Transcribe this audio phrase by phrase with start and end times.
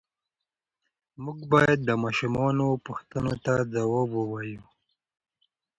[1.23, 4.63] موږ باید د ماشومانو پوښتنو ته ځواب ووایو.